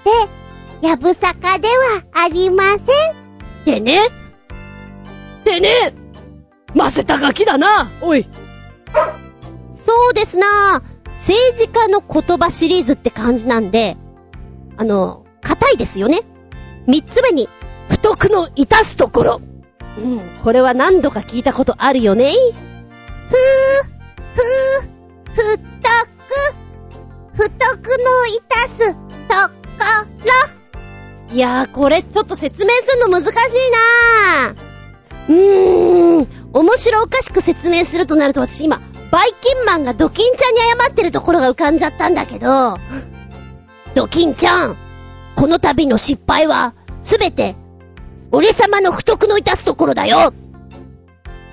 [0.82, 2.86] やぶさかではありません。
[3.66, 4.00] でね。
[5.44, 5.94] でね。
[6.74, 7.90] ませたガキだな。
[8.02, 8.28] おい。
[9.74, 10.82] そうですな
[11.18, 13.98] 政治家の言葉シリーズって感じなんで、
[14.78, 16.22] あの、硬いですよね。
[16.88, 17.48] 三つ目に、
[17.90, 19.42] 不徳の致すところ。
[19.98, 22.34] うん、これは何度か聞いたことあるよね。
[23.30, 24.96] ふー、
[25.34, 25.90] ふっと
[26.28, 26.56] く、
[27.34, 27.58] 不徳
[28.04, 29.52] の致すとこ
[31.30, 31.34] ろ。
[31.34, 33.32] いやー、これちょっと説明するの難しい
[34.48, 34.76] なー
[35.28, 38.82] うーん、面白おかしく説明するとなると私今、
[39.12, 42.78] バイキンマンがドキンちゃんに謝ってるところが浮かんじゃったんだけど、
[43.96, 44.78] ドキンちゃん、
[45.46, 47.56] この度の失敗は、すべて、
[48.32, 50.34] 俺様の不徳の致すところだよ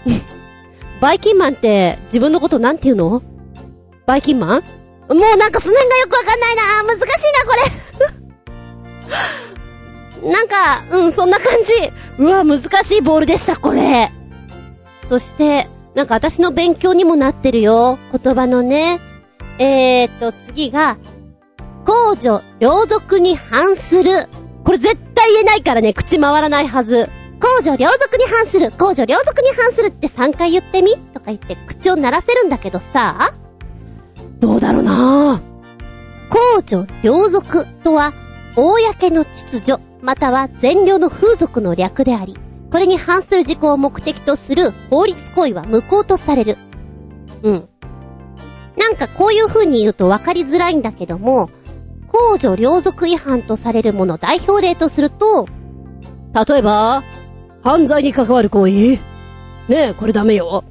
[1.03, 3.23] バイキンマンって自分のことなんて言うの？
[4.07, 4.63] バイキンマン？
[5.15, 8.17] もうなんかその辺がよくわかんないな難しいな、こ
[10.25, 11.93] れ なんか、うん、そんな感じ。
[12.17, 14.11] うわ、難しいボールでした、これ。
[15.07, 17.99] そして、なんか私の勉強にもなってるよ。
[18.11, 19.01] 言葉のね。
[19.59, 20.97] えーと、次が、
[21.85, 24.11] 公序良俗に反する。
[24.65, 27.09] これ絶対言えないからね、口回らないはず。
[27.41, 30.97] 公序良俗に反する、公序良俗に反するって3回言ってみ？
[30.97, 33.33] とか言って口を鳴らせるんだけどさ、
[34.39, 35.41] どうだろうな
[36.31, 38.13] 公序良俗とは、
[38.55, 42.37] 公の秩序、または善良の風俗の略であり、
[42.71, 46.57] これに反する事項を目的とする法律行為は無効とされる。
[47.43, 47.69] うん。
[48.77, 51.51] なんかこういう風に言うと分かりづらいんだけども、
[52.13, 55.49] 公序良俗違反とされるもの代表例とすると、
[56.35, 57.03] 例えば、
[57.63, 58.73] 犯罪に関わる行為？
[58.73, 59.01] ね
[59.71, 60.65] え、これダメよ。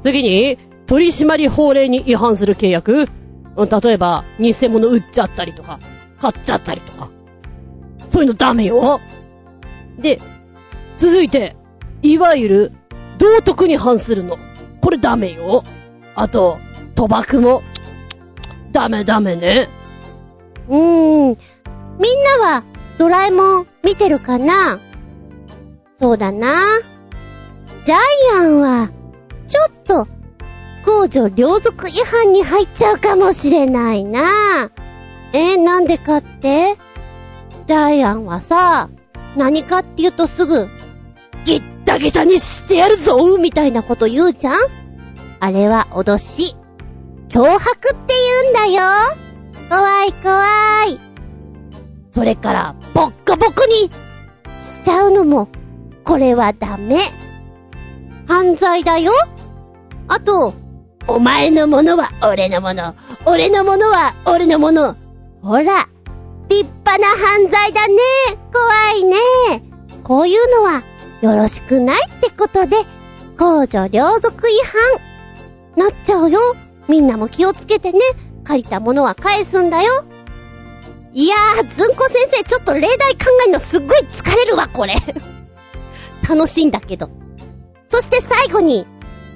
[0.00, 3.08] 次に、取締法令に違反する契約？
[3.56, 5.78] 例えば、偽物売っちゃったりとか、
[6.20, 7.10] 買っちゃったりとか。
[8.08, 9.00] そういうのダメよ。
[9.98, 10.20] で、
[10.96, 11.56] 続いて、
[12.02, 12.72] いわゆる、
[13.18, 14.38] 道徳に反するの。
[14.80, 15.62] これダメよ。
[16.14, 16.58] あと、
[16.96, 17.62] 賭博も、
[18.72, 19.68] ダメダメね。
[20.70, 20.76] うー
[21.32, 21.38] ん。
[21.98, 22.64] みんなは、
[22.98, 24.78] ドラえもん見てるかな？
[25.98, 26.54] そうだな。
[27.84, 27.98] ジャイ
[28.38, 28.90] アンは、
[29.46, 30.06] ちょっと、
[30.84, 34.30] 公序良俗違反に入っちゃうかもしれないな。
[35.32, 36.76] えーなんでかって？
[37.66, 38.88] ジャイアンはさ、
[39.36, 40.68] 何かって言うとすぐ、
[41.44, 44.54] ギッタギタにしてやるぞみたいなこと言うじゃん？
[45.40, 46.56] あれは脅し。
[47.28, 47.68] 脅迫っ
[48.06, 48.82] て言うんだよ。
[49.70, 50.44] 怖い怖
[50.88, 50.98] い。
[52.10, 53.88] それから、ボッコボコに
[54.58, 55.48] しちゃうのも、
[56.02, 56.98] これはダメ。
[58.26, 59.12] 犯罪だよ。
[60.08, 60.54] あと、
[61.06, 62.96] お前のものは俺のもの。
[63.24, 64.96] 俺のものは俺のもの。
[65.40, 65.88] ほら、
[66.48, 67.94] 立派な犯罪だね。
[68.52, 69.16] 怖いね。
[70.02, 70.82] こういうのは、
[71.20, 72.76] よろしくないってことで、
[73.38, 74.52] 公序良俗違
[75.76, 75.84] 反。
[75.86, 76.40] なっちゃうよ。
[76.88, 78.00] みんなも気をつけてね。
[78.50, 79.88] 借りたものは返すんだよ。
[81.12, 84.96] いやー、ずんこ先生、ちょっと例題考えるのすっごい疲れるわ、これ。
[86.28, 87.10] 楽しいんだけど。
[87.86, 88.86] そして最後に、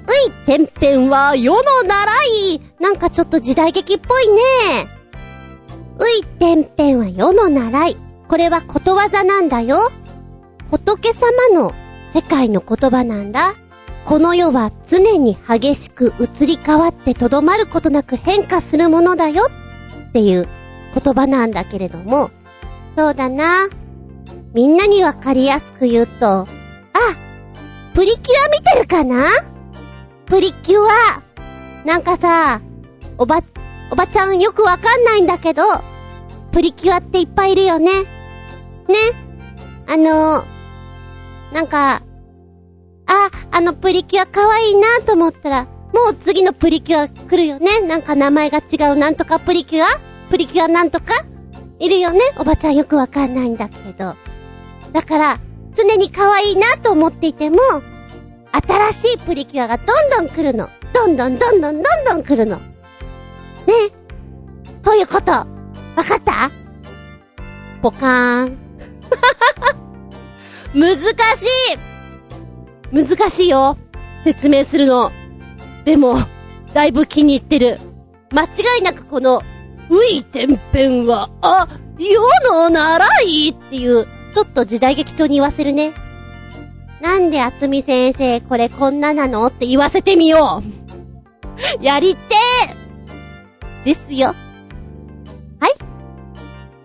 [0.07, 2.11] ういてんぺんは世の習
[2.51, 2.61] い。
[2.81, 4.41] なんかちょっと時代劇っぽいね。
[5.97, 7.97] ういてんぺんは世の習い。
[8.27, 9.77] これはことわざなんだよ。
[10.69, 11.73] 仏様の
[12.13, 13.53] 世界の言葉なんだ。
[14.05, 19.47] この世は常に激しく移り変わってとどまることなく変化するものだよ
[20.09, 20.47] っていう
[20.93, 22.29] 言葉なんだけれども、
[22.95, 23.67] そうだな。
[24.53, 26.47] みんなにわかりやすく言うと、あ、
[27.93, 29.25] プリキュア見てるかな？
[30.27, 31.21] プリキュア。
[31.85, 32.61] なんかさ、
[33.17, 33.41] おば、
[33.91, 35.63] おばちゃんよくわかんないんだけど、
[36.51, 38.03] プリキュアっていっぱいいるよね。
[38.03, 38.07] ね。
[39.87, 40.45] あの、
[41.51, 42.01] なんか、
[43.07, 45.63] あ、あのプリキュア可愛いなと思ったら、
[45.93, 47.81] もう次のプリキュア来るよね。
[47.81, 49.87] なんか名前が違うなんとかプリキュア？
[50.29, 51.05] プリキュアなんとか？
[51.79, 52.19] いるよね？
[52.37, 54.15] おばちゃんよくわかんないんだけど。
[54.91, 55.39] だから、
[55.73, 57.57] 常に可愛いなと思っていても、
[58.51, 60.69] 新しいプリキュアがどんどん来るの。
[60.93, 62.57] どんどんどんどんどんどん来るの。
[62.57, 62.63] ね？
[64.83, 65.31] こういうこと。
[65.31, 65.47] わ
[65.95, 66.49] かった？
[67.81, 68.57] ポカーン。
[70.73, 71.07] 難しい
[72.91, 73.77] 難しいよ。
[74.23, 75.11] 説明するの。
[75.83, 76.17] でも、
[76.73, 77.79] だいぶ気に入ってる。
[78.33, 79.41] 間違いなくこの、
[79.89, 81.67] ういてんぺんは、あ、
[81.97, 82.21] 世
[82.51, 85.93] の習いっていう、ちょっと時代劇調に言わせるね。
[87.01, 90.61] なんで厚み先生これこんななのって言わせてみよ
[91.81, 91.83] う。
[91.83, 94.35] やりてーですよ。
[95.59, 95.75] はい。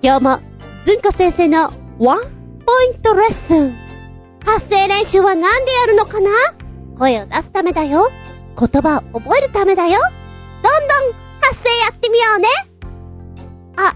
[0.02, 0.40] 今日も、
[0.84, 2.20] ずんこ先生のワン
[2.64, 3.89] ポイントレッスン。
[4.44, 6.30] 発声練習はなんでやるのかな？
[6.96, 8.08] 声を出すためだよ。
[8.58, 9.98] 言葉を覚えるためだよ。
[10.62, 12.48] どんどん発声やってみようね。
[13.76, 13.94] あ。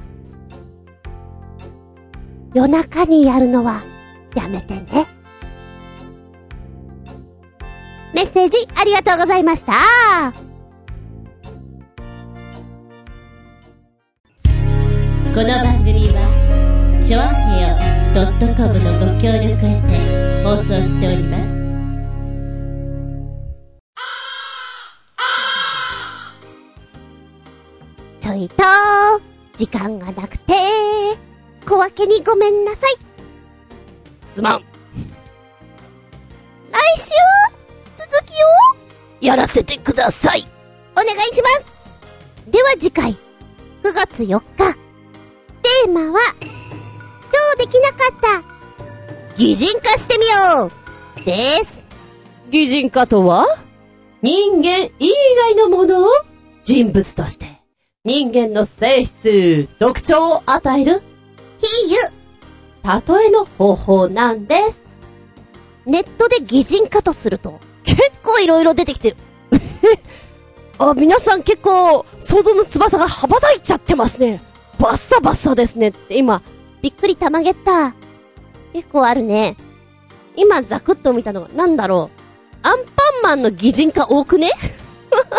[2.55, 3.83] 夜中にやるのは
[4.35, 5.07] やめてね。
[8.15, 9.75] メッセージありがとうございました。
[15.35, 17.25] この番組は、ちょあ
[17.57, 21.53] へよ .com のご協力へて放送しております。
[28.21, 28.63] ちょいと、
[29.57, 30.55] 時間がなくて、
[31.67, 32.97] 小分けにごめんなさい。
[34.29, 34.61] すまん。
[34.61, 34.65] 来
[36.97, 37.11] 週、
[37.97, 40.47] 続きを、やらせてください。
[40.93, 41.67] お願いします。
[42.47, 43.17] では次回、9
[43.83, 44.75] 月4日、
[45.63, 46.21] テーマは、
[47.95, 50.27] かった、擬人化してみ
[50.59, 50.71] よ
[51.21, 51.85] うです。
[52.51, 53.47] 擬人化とは？
[54.23, 56.09] 人間以外のものを
[56.63, 57.47] 人物として
[58.05, 61.03] 人間の性質、特徴を与える
[61.59, 61.67] 比
[62.85, 64.83] 喩例えの方法なんです。
[65.85, 69.17] ネットで擬人化とすると結構いろいろ出てきてる。
[70.79, 74.41] あ、皆さん結構想像の翼が羽ばたいちゃってますね。
[74.79, 76.43] バッサバッサですねって今。
[76.85, 77.95] びっくりたまげった。
[78.75, 79.57] 結構あるね。
[80.37, 82.59] 今ザクッと見たのが、なんだろう。
[82.63, 84.51] アンパンマンの擬人化多くね？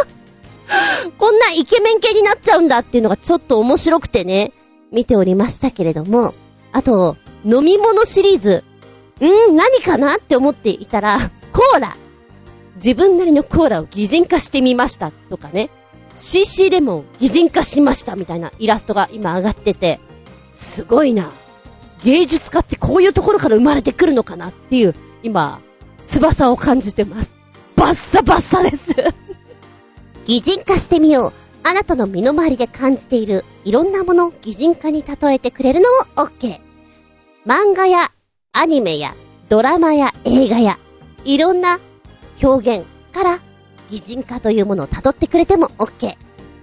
[1.20, 4.54] こんなイケメン系になっちゃうんだっていうのがちょっと面白くてね、
[4.92, 6.34] 見ておりましたけれども。
[6.72, 8.64] あと、飲み物シリーズ。
[9.20, 11.96] んー、何かなって思っていたら、コーラ。
[12.78, 15.70] 自分なりのコーラを擬人化してみましたとかね。
[16.16, 20.00] CC レモン擬人化しましたみたいなイラストが今上がってて、
[20.56, 21.32] すごいな。
[22.04, 25.60] 芸術家ってこういうところから生まれてくるのかなっていう、今、
[26.06, 27.36] 翼を感じてます。
[27.76, 28.92] バッサバッサです
[30.26, 31.34] 擬人化してみよう。
[31.68, 36.60] あなたの身の回りで感じているいろんなものを擬人化に例えてくれるのも OK。
[37.46, 38.12] 漫画や
[38.54, 39.16] アニメや
[39.50, 40.78] ドラマや映画や
[41.24, 41.80] いろんな
[42.42, 43.40] 表現から
[43.90, 46.16] 擬人化というものを辿ってくれても OK。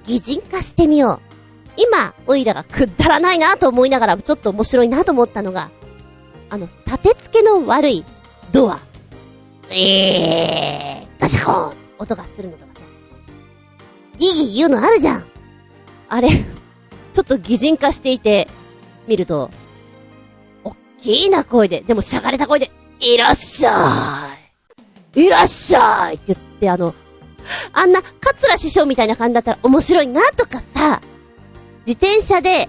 [0.05, 1.32] 擬人化してみよう。
[1.77, 5.71] 今、オイラがくだらないなと思いながらちょっと面白いなと思ったのが、
[6.51, 8.05] あの、立て付けの悪い
[8.53, 8.81] ドア。
[9.71, 12.81] えー、ガシャコーン音がするのとかさ。
[14.19, 15.25] ギギ言うのあるじゃん。
[16.09, 18.49] あれ、ちょっと擬人化していて、
[19.09, 19.51] 見ると、
[20.65, 24.29] おっきいな声で、でもしゃがれた声で、いらっしゃ
[25.15, 26.95] いいらっしゃいって言って、あの、
[27.73, 31.01] あんな、桂師匠みたいな感じだったら面白いなとかさ、
[31.87, 32.69] 自転車で、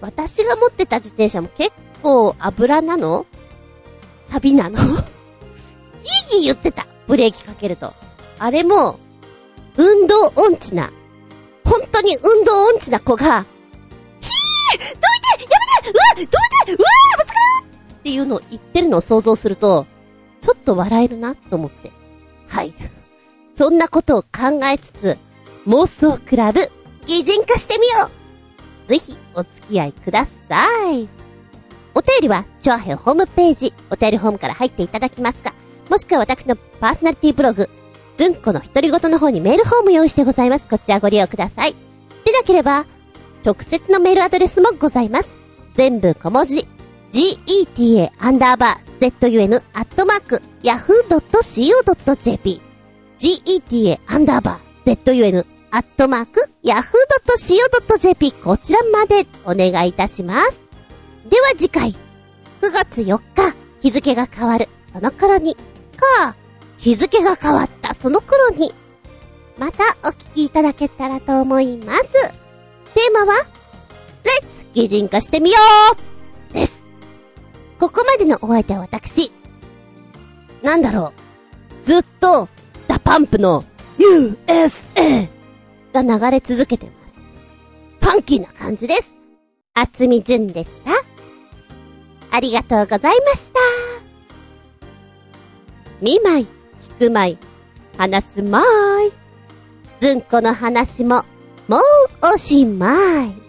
[0.00, 3.26] 私が持ってた自転車も結構油なの？
[4.22, 4.78] サビなの？
[4.78, 6.86] ギーギー言ってた。
[7.06, 7.94] ブレーキかけると。
[8.38, 8.98] あれも、
[9.76, 10.92] 運動音痴な、
[11.64, 13.46] 本当に運動音痴な子が、
[14.20, 14.88] ひーどい
[15.38, 15.44] て！
[15.44, 15.90] やめて！
[15.90, 16.36] うわどいて！
[16.36, 16.78] うわ
[17.16, 19.86] ぶつかるっていうのを言ってるのを想像すると、
[20.40, 21.90] ちょっと笑えるなと思って。
[22.48, 22.74] はい。
[23.54, 25.16] そんなことを考えつつ、
[25.66, 26.70] 妄想クラブ、
[27.06, 28.17] 擬人化してみよう！
[28.88, 30.32] ぜひ、お付き合いくださ
[30.90, 31.08] い。
[31.94, 35.54] お便りは、チョアヘホームページ、お便りホームから入っていただきますか、
[35.88, 37.70] もしくは私のパーソナリティブログ、
[38.16, 40.66] ズンコの独り言の方にメールフォーム用意してございます。
[40.66, 41.74] こちらご利用ください。
[42.24, 42.86] でなければ、
[43.44, 45.34] 直接のメールアドレスもございます。
[45.76, 46.66] 全部小文字、
[47.10, 52.60] geta アンダーバー zun アットマーク yahoo.co.jp
[53.16, 60.62] geta アンダーバー zun アットマーク yahoo.co.jp こちらまでお願いいたします。
[61.28, 61.96] では次回、9
[62.72, 66.34] 月4日、日付が変わる、その頃に、か、
[66.78, 68.72] 日付が変わったその頃に、
[69.58, 72.30] またお聞きいただけたらと思います。
[72.94, 73.34] テーマは、
[74.24, 75.58] レッツ擬人化してみよ
[76.50, 76.90] うです。
[77.78, 79.30] ここまでのお相手は私。
[80.62, 81.12] なんだろ
[81.82, 81.84] う。
[81.84, 82.48] ずっと、
[82.86, 83.64] DA PUMP の
[83.98, 85.28] USA
[86.02, 87.14] が流れ続けてます。
[88.00, 89.14] ファンキーな感じです。
[89.74, 90.92] 厚み純でした。
[92.36, 93.58] ありがとうございました。
[96.00, 96.46] 見まい、
[96.80, 97.38] 聞くまい、
[97.96, 98.62] 話すま
[99.02, 99.12] い。
[100.00, 101.24] ずんこの話も、
[101.66, 101.80] もう
[102.34, 103.47] おしまい。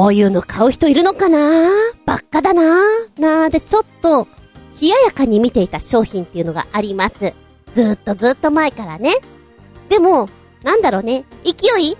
[0.00, 1.68] こういうの買う人いるのかな？
[2.06, 2.80] ばっかだな？
[3.18, 4.26] なーで、ちょっと、
[4.80, 7.34] 冷ややかに見ていた商品っていうのがあります。
[7.74, 9.12] ずっとずっと前からね。
[9.90, 10.30] でも、
[10.62, 11.26] なんだろうね。
[11.44, 11.90] 勢い？
[11.90, 11.96] ち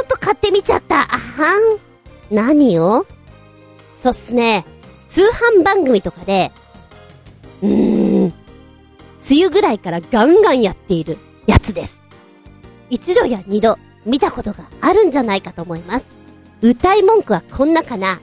[0.00, 1.02] ょっと買ってみちゃった。
[1.02, 2.34] あはん。
[2.34, 3.04] 何を？
[3.92, 4.64] そうっすね。
[5.06, 6.50] 通販番組とかで、
[7.62, 8.32] うーん、梅
[9.32, 12.00] 雨ぐらいからガンガンやっているやつです。
[12.88, 13.76] 一度や二度
[14.06, 16.16] 見たことがあるんじゃないかと思います。
[16.60, 18.20] 歌い文句はこんなかな。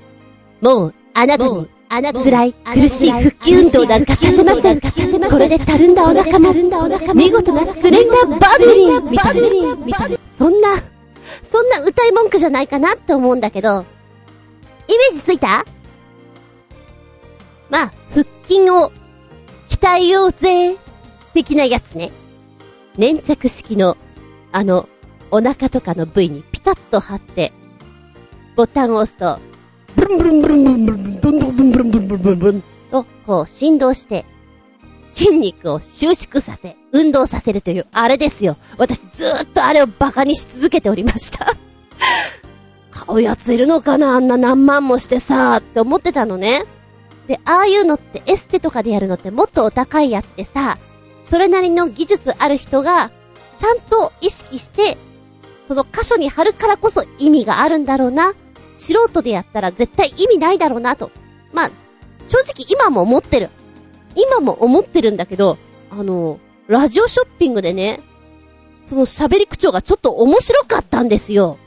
[0.62, 4.82] もう、あなたに、あなた辛い、苦しい復帰運動なんかさせません。
[5.30, 6.54] これでたるんだお腹も、
[7.14, 10.18] 見事なスレンダーバディみたいな、みたいな。
[10.38, 10.76] そんな、
[11.44, 13.86] そんな歌い文句じゃないかなって思うんだけど、
[14.88, 15.66] イメージついた？
[17.70, 18.92] まあ、腹筋を
[19.70, 20.78] 鍛えようぜ、
[21.34, 22.12] 的なやつね。
[22.98, 23.98] 粘着式の、
[24.52, 24.88] あの、
[25.32, 27.52] お腹とかの部位にピタッと貼って、
[28.56, 29.38] ボタンを押すと、
[29.96, 34.26] ブルンブルンブルンブルンブルン、どんどんブルンブルンブルンブルンブルンブルンと、こう振動して、
[35.14, 38.56] 筋肉を収縮させ、運動させるという、あれですよ。
[38.78, 41.56] 私ずーっとあれをバカにし続けておりました。
[42.92, 46.64] 買うやついるのかなあんな何万もしてさ、って思ってたのね。
[47.28, 50.78] で、ああいうのってエステとかでやるのってもっとお高いやつでさ、
[51.24, 53.12] それなりの技術ある人が、
[53.58, 54.98] ちゃんと意識して、
[55.68, 58.34] その箇所に貼るからこそ意味があるんだろうな。
[58.78, 61.12] 素人でやったら絶対意味ないだろうなと。
[61.54, 61.72] まあ、
[62.28, 63.50] 正直今も思ってる。
[64.16, 65.58] 今も思ってるんだけど、
[65.90, 68.02] あの、ラジオショッピングでね、
[68.84, 71.58] その喋り口調がちょっと面白かったんですよ。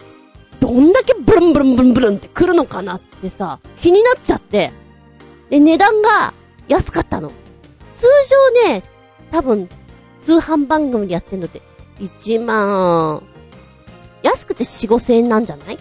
[0.61, 4.73] どんだけブルンブルンブルンブルンって来るのかなってさ、気になっちゃって。
[5.51, 6.35] で、値段が
[6.69, 7.31] 安かったの。
[7.95, 8.07] 通
[8.65, 8.83] 常ね、
[9.31, 9.69] 多分、
[10.21, 11.63] 通販番組でやってんのって、
[12.01, 13.23] 1万、
[14.23, 15.79] 安くて4、5千円なんじゃない？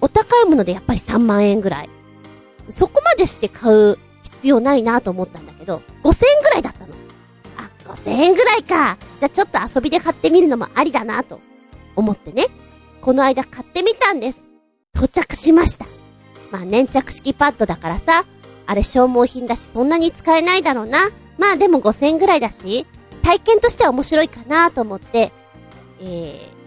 [0.00, 1.90] お高いものでやっぱり3万円ぐらい。
[2.68, 6.94] そこまでして買う必要ないなと思ったんだけど、5千円ぐらいだったの。
[7.58, 8.96] あ、5千円ぐらいか。
[9.18, 11.40] じゃあちょっと遊びで買ってみるのもありだなと
[11.96, 12.46] 思ってね。
[13.00, 14.46] この間買ってみたんです。
[14.94, 15.86] 到着しました。
[16.50, 18.24] まあ粘着式パッドだからさ、
[18.66, 21.10] あれ消耗品だしそんなに使えないだろうな。
[21.38, 22.86] まあでも5000円ぐらいだし、
[23.22, 25.32] 体験としては面白いかなと思って、
[26.00, 26.59] えー、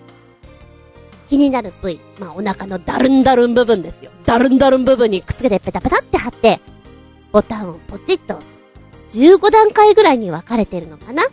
[1.29, 1.99] 気になる部位。
[2.19, 4.11] まあお腹のダルンダルン部分ですよ。
[4.25, 6.59] ダルンダルン部分にくっつけてペタペタって貼って、
[7.31, 8.55] ボタンをポチッと押す。
[9.19, 11.23] 15段階ぐらいに分かれてるのかな？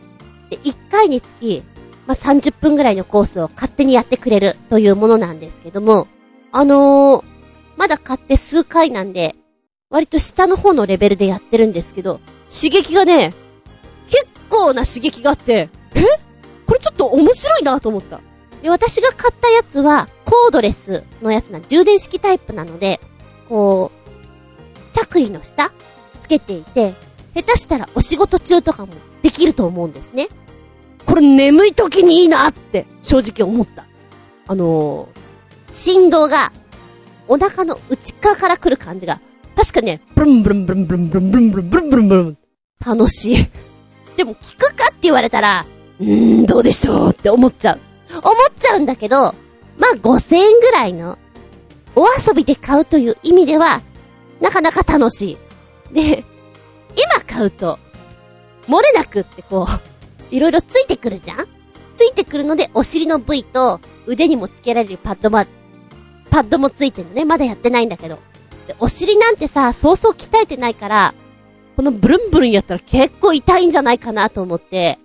[0.51, 1.63] で、1回につき、
[2.07, 6.09] まあ、30分ぐらいのコースを勝手にやってくれるというものなんですけども、
[6.51, 7.25] あのー、
[7.77, 9.37] まだ買って数回なんで、
[9.91, 13.33] 割と下の方のレベルでやってるんですけど、刺激がね、
[14.09, 16.03] 結構な刺激があって、え？
[16.67, 18.21] これちょっと面白いなと思った。
[18.63, 23.01] で、私が買ったやつは、コードレスのやつな、充電式タイプなので、
[23.49, 25.73] こう、着衣の下
[26.21, 26.95] つけていて、
[27.35, 28.93] 下手したらお仕事中とかも
[29.23, 30.29] できると思うんですね。
[31.07, 33.85] これ眠い時にいいなって正直思った。
[34.47, 36.53] あのー、振動が
[37.29, 39.21] お腹の内側から来る感じが、
[39.57, 42.39] 確かね、ブルンブルンブルンブルンブルンブルンブルンブルンブルンブルン
[42.85, 43.37] 楽しい。
[44.17, 45.65] でも聞くかって言われたら、
[46.01, 47.90] うーん、どうでしょうって思っちゃう。
[48.13, 49.35] 思っちゃうんだけど、
[49.79, 51.19] まあ5000円ぐらいの
[51.97, 53.83] お遊びで買うという意味では、
[54.41, 55.39] なかなか楽し
[55.91, 55.95] い。
[55.95, 56.25] で、
[56.91, 57.79] 今買うと、
[58.69, 61.49] 漏れなくってこう、いろいろついてくるじゃん？
[61.97, 65.45] ついてくるので、お尻の部位と腕にもつけられるパッドも、
[66.31, 67.25] パッドもついてるのね。
[67.25, 68.19] まだやってないんだけど。
[68.67, 71.15] でお尻なんてさ、そうそう鍛えてないから、
[71.77, 74.99] このブルンブルンやったら結構痛いんじゃないかなと思って。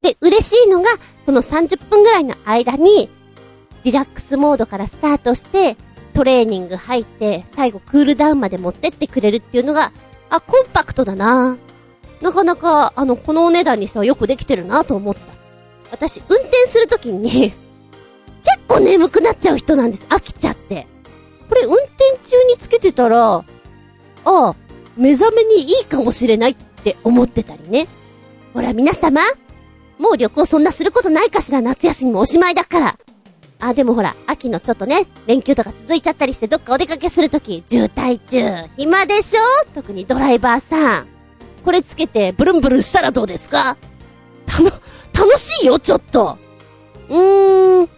[0.00, 0.88] で、嬉しいのが、
[1.24, 3.08] その30分ぐらいの間に、
[3.84, 5.76] リラックスモードからスタートして、
[6.12, 9.92] トレーニング入って、最後クールダウンまで持ってってくれるっていうのが、
[10.30, 11.58] あ、コンパクトだな
[12.20, 15.20] なかなか、あの、このお値段にしてはよくできてるなと思った。
[15.90, 17.54] 私、運転するときに、結
[18.68, 20.06] 構眠くなっちゃう人なんです。
[20.08, 20.86] 飽きちゃって。
[21.48, 23.44] これ、運転中につけてたら、あ
[24.24, 24.56] あ、
[24.96, 27.88] 目覚めにいいかもしれないって思ってたりね。
[28.52, 29.20] ほら、皆様、
[29.98, 32.98] もう旅行そんなすることないかしら夏休みもおしまいだから。
[33.60, 39.40] あ、でもほら、秋のちょっとね、連休とか続いちゃったりしてどっかお出かけするとき、渋滞中、暇でしょ？
[39.74, 41.06] 特にドライバーさん。
[41.64, 43.76] これつけてブルンブルンしたらどうですか？
[44.44, 44.70] たの、
[45.14, 46.36] 楽しいよ、ちょっと。
[47.08, 47.88] うーん、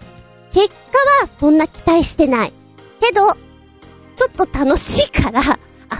[0.52, 0.74] 結果
[1.22, 2.52] はそんな期待してない。
[3.00, 3.32] けど、
[4.14, 5.58] ちょっと楽しいから、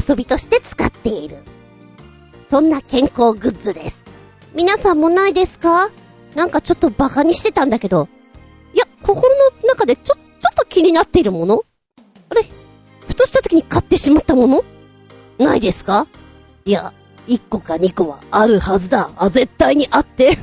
[0.08, 1.38] 遊びとして使っている。
[2.48, 4.04] そんな健康グッズです。
[4.56, 5.90] 皆さんもないですか？
[6.34, 8.08] なんかちょっとバカにしてたんだけど。
[8.72, 11.62] いや、心の中でちょ、ちょっと気になっているもの？
[12.30, 12.42] あれ？
[13.06, 14.64] 二とした時に買ってしまったもの？
[15.38, 16.06] ないですか？
[16.64, 16.94] いや、
[17.28, 19.10] 1個か2個はあるはずだ。
[19.16, 20.38] あ、絶対にあって。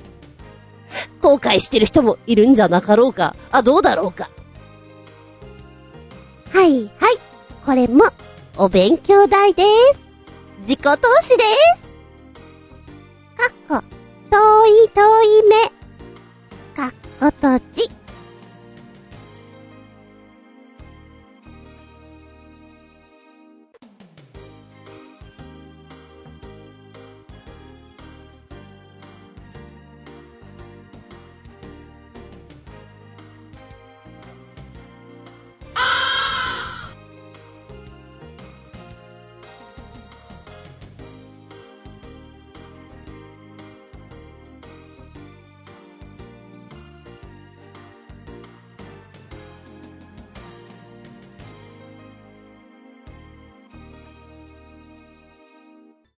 [1.20, 3.36] 後悔してる人もいるんじゃなかろうか。
[3.52, 4.30] あ、どうだろうか？
[6.52, 7.18] はいはい。
[7.66, 8.04] これも、
[8.58, 9.64] お勉強代で
[9.96, 10.08] す。
[10.60, 10.92] 自己投
[11.22, 11.44] 資で
[11.78, 11.88] す。
[13.68, 13.88] かっこ、
[14.34, 15.56] 遠い遠い目。
[16.76, 18.03] かっこ閉じ。